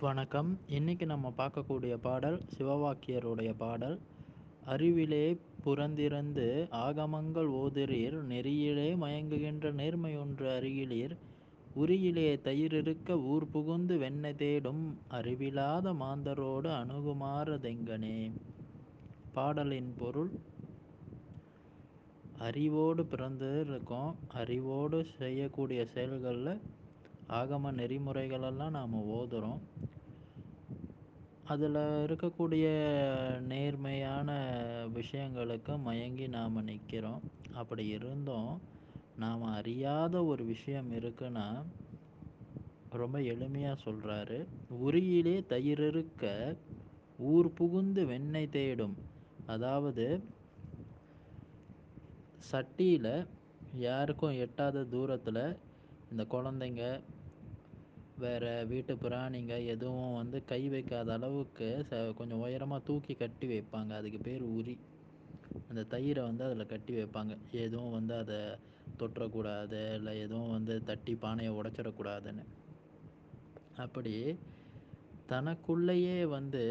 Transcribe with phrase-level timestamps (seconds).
[0.00, 0.58] வணக்கம்.
[0.66, 3.98] இன்னைக்கு நம்ம பார்க்கக்கூடிய பாடல் சிவவாக்கியருடைய பாடல்.
[4.64, 11.14] அறிவிலே புறந்திருந்து ஆகமங்கள் ஓதிரீர் நெறியிலே மயங்குகின்ற நேர்மை ஒன்று அருகிலீர்
[11.76, 18.30] உரியிலே தயிரிருக்க ஊர் புகுந்து வெண்ணை தேடும் அறிவிலாத மாந்தரோடு அணுகுமாறதெங்கனே
[19.32, 20.32] பாடலின் பொருள்
[22.38, 26.60] அறிவோடு பிறந்து இருக்கோம் அறிவோடு செய்யக்கூடிய செயல்களில்
[27.28, 29.60] ஆகம நெறிமுறைகளெல்லாம் நாம் ஓதுகிறோம்
[31.44, 32.66] அதில் இருக்கக்கூடிய
[33.40, 34.30] நேர்மையான
[34.94, 38.60] விஷயங்களுக்கு மயங்கி நாம் நிற்கிறோம் அப்படி இருந்தும்.
[39.18, 41.46] நாம் அறியாத ஒரு விஷயம் இருக்குன்னா
[42.90, 44.38] ரொம்ப எளிமையாக சொல்கிறாரு
[44.86, 46.56] உரியிலே தயிரிருக்க
[47.18, 48.96] ஊர் புகுந்து வெண்ணெய் தேடும்.
[49.46, 50.06] அதாவது
[52.52, 53.26] சட்டியில்
[53.78, 55.44] யாருக்கும் எட்டாத தூரத்தில்
[56.10, 57.00] இந்த குழந்தைங்க
[58.18, 63.92] வேறு வீட்டு பிராணிங்க எதுவும் வந்து கை வைக்காத அளவுக்கு ச கொஞ்சம் உயரமாக தூக்கி கட்டி வைப்பாங்க.
[63.92, 64.74] அதுக்கு பேர் உரி.
[65.70, 67.32] அந்த தயிரை வந்து அதில் கட்டி வைப்பாங்க.
[67.64, 68.38] எதுவும் வந்து அதை
[68.98, 72.44] தொற்றக்கூடாது இல்லை எதுவும் வந்து தட்டி பானையை உடச்சிடக்கூடாதுன்னு.
[73.76, 74.14] அப்படி
[75.28, 76.64] தனக்குள்ளேயே வந்து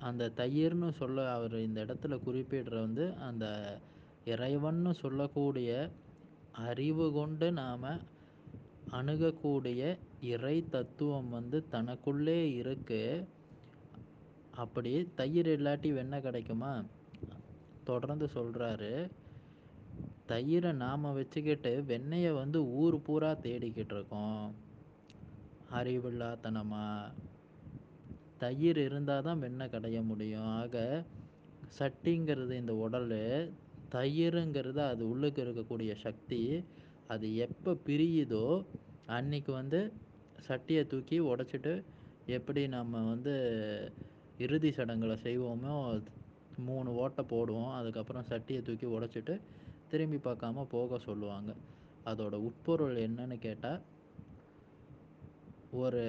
[0.00, 3.46] அந்த தயிர்னு சொல்ல அவர் இந்த இடத்துல குறிப்பிடுற வந்து அந்த
[4.26, 5.70] இறைவன்னு சொல்லக்கூடிய
[6.64, 7.86] அறிவு கொண்டு நாம்
[8.90, 9.82] அணுகக்கூடிய
[10.20, 13.02] இறை தத்துவம் வந்து தனக்குள்ளே இருக்கு.
[14.62, 16.72] அப்படி தயிர் இல்லாட்டி வெண்ணெய் கிடைக்குமா?
[17.84, 18.92] தொடர்ந்து சொல்கிறாரு
[20.28, 24.44] தயிரை நாம் வச்சுக்கிட்டு வெண்ணெயை வந்து ஊர் பூரா தேடிக்கிட்டு இருக்கோம்.
[25.78, 27.12] அறிவில்லாத்தனமாக
[28.38, 30.50] தயிர் இருந்தால் தான் வெண்ணெய் கடைய முடியும்.
[30.60, 31.04] ஆக
[31.78, 33.10] சட்டிங்கிறது இந்த உடல்
[33.94, 36.40] தயிருங்கிறது அது உள்ளுக்கு இருக்கக்கூடிய சக்தி
[37.12, 38.44] அது எப்போ பிரியுதோ
[39.16, 39.80] அன்னைக்கு வந்து
[40.48, 41.72] சட்டியை தூக்கி உடச்சிட்டு
[42.36, 43.34] எப்படி நம்ம வந்து
[44.44, 45.74] இறுதி சடங்குகளை செய்வோமோ
[46.68, 47.72] மூணு ஓட்டை போடுவோம்.
[47.78, 49.34] அதுக்கப்புறம் சட்டியை தூக்கி உடச்சிட்டு
[49.90, 51.50] திரும்பி பார்க்காம போக சொல்லுவாங்க.
[52.10, 53.80] அதோட உட்பொருள் என்னன்னு கேட்டால்
[55.82, 56.02] ஒரு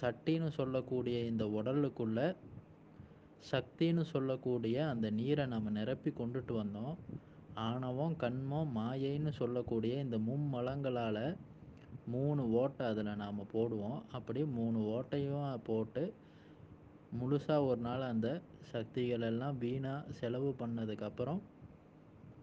[0.00, 2.20] சட்டின்னு சொல்லக்கூடிய இந்த உடலுக்குள்ள
[3.50, 6.96] சக்தின்னு சொல்லக்கூடிய அந்த நீரை நம்ம நிரப்பி கொண்டுட்டு வந்தோம்.
[7.64, 11.36] ஆணவம் கண்மம் மாயைன்னு சொல்லக்கூடிய இந்த மும்மலங்களால்
[12.06, 14.00] மூணு ஓட்டை அதில் நாம் போடுவோம்.
[14.12, 16.14] அப்படி மூணு ஓட்டையும் போட்டு
[17.20, 18.28] முழுசாக ஒரு நாள் அந்த
[18.72, 21.40] சக்திகள் எல்லாம் வீணாக செலவு பண்ணதுக்கப்புறம்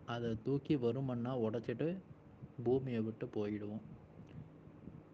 [0.05, 1.97] அதை தூக்கி வருமன்னா உடச்சிட்டு
[2.63, 3.83] பூமியை விட்டு போயிடுவோம்.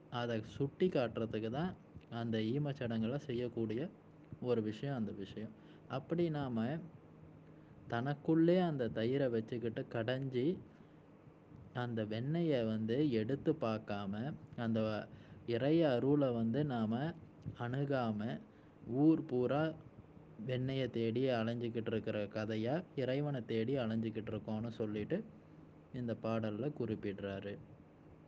[0.09, 1.73] அதை சுட்டி காட்டுறதுக்கு தான்
[2.09, 3.89] அந்த ஈமச்சடங்களை செய்யக்கூடிய
[4.41, 5.51] ஒரு விஷயம் அந்த விஷயம்.
[5.87, 6.57] அப்படி நாம்
[7.89, 10.45] தனக்குள்ளே அந்த தயிரை வச்சுக்கிட்டு கடைஞ்சி
[11.73, 14.13] அந்த வெண்ணெயை வந்து எடுத்து பார்க்காம
[14.55, 14.79] அந்த
[15.47, 16.97] இறைய அருளை வந்து நாம்
[17.57, 18.39] அணுகாமல்
[19.03, 19.63] ஊர் பூரா
[20.47, 25.17] வெண்ணெயை தேடி அலைஞ்சிக்கிட்டு இருக்கிற கதையாக இறைவனை தேடி அலைஞ்சிக்கிட்டு இருக்கோன்னு சொல்லிட்டு
[25.93, 27.53] இந்த பாடலில் குறிப்பிடுறாரு.